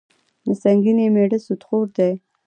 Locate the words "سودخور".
1.45-1.85